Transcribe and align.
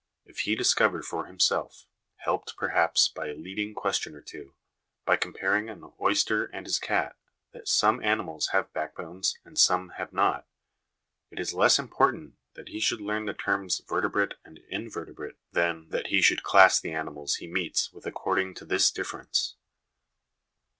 If 0.25 0.39
he 0.39 0.55
discover 0.55 1.03
for 1.03 1.27
himself 1.27 1.85
(helped, 2.15 2.55
perhaps, 2.57 3.07
by 3.07 3.27
a 3.27 3.35
leading 3.35 3.75
question 3.75 4.15
or 4.15 4.21
two), 4.21 4.55
by 5.05 5.15
comparing 5.15 5.69
an 5.69 5.93
oyster 6.01 6.45
and 6.45 6.65
his 6.65 6.79
cat, 6.79 7.15
that 7.51 7.67
some 7.67 8.01
animals 8.03 8.47
have 8.47 8.73
backbones 8.73 9.37
and 9.45 9.59
some 9.59 9.89
have 9.97 10.11
not, 10.11 10.47
it 11.29 11.39
is 11.39 11.53
less 11.53 11.77
important 11.77 12.33
that 12.55 12.69
he 12.69 12.79
should 12.79 12.99
learn 12.99 13.25
the 13.27 13.35
terms 13.35 13.83
verte 13.87 14.11
brate 14.11 14.33
and 14.43 14.57
invertebrate 14.69 15.35
than 15.51 15.89
that 15.89 16.07
he 16.07 16.19
should 16.19 16.41
class 16.41 16.79
the 16.79 16.93
animals 16.93 17.35
he 17.35 17.45
meets 17.45 17.93
with 17.93 18.07
according 18.07 18.55
to 18.55 18.65
this 18.65 18.89
difference. 18.89 19.53